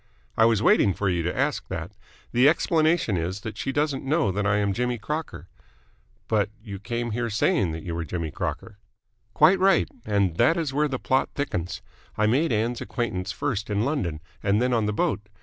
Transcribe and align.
"I 0.35 0.45
was 0.45 0.63
waiting 0.63 0.95
for 0.95 1.09
you 1.09 1.21
to 1.21 1.37
ask 1.37 1.67
that. 1.67 1.91
The 2.31 2.49
explanation 2.49 3.17
is 3.17 3.41
that 3.41 3.55
she 3.55 3.71
doesn't 3.71 4.03
know 4.03 4.31
that 4.31 4.47
I 4.47 4.57
am 4.57 4.73
Jimmy 4.73 4.97
Crocker." 4.97 5.47
"But 6.27 6.49
you 6.59 6.79
came 6.79 7.11
here 7.11 7.29
saying 7.29 7.71
that 7.73 7.83
you 7.83 7.93
were 7.93 8.03
Jimmy 8.03 8.31
Crocker." 8.31 8.79
"Quite 9.35 9.59
right. 9.59 9.87
And 10.03 10.37
that 10.37 10.57
is 10.57 10.73
where 10.73 10.87
the 10.87 10.97
plot 10.97 11.29
thickens. 11.35 11.83
I 12.17 12.25
made 12.25 12.51
Ann's 12.51 12.81
acquaintance 12.81 13.31
first 13.31 13.69
in 13.69 13.85
London 13.85 14.21
and 14.41 14.59
then 14.59 14.73
on 14.73 14.87
the 14.87 14.91
boat. 14.93 15.29